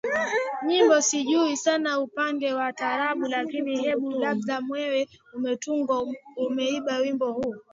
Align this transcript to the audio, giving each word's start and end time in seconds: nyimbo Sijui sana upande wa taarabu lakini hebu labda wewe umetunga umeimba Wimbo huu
nyimbo 0.67 0.95
Sijui 1.01 1.57
sana 1.57 1.99
upande 1.99 2.53
wa 2.53 2.73
taarabu 2.73 3.27
lakini 3.27 3.81
hebu 3.83 4.11
labda 4.19 4.61
wewe 4.69 5.07
umetunga 5.33 6.01
umeimba 6.37 6.97
Wimbo 6.97 7.31
huu 7.33 7.55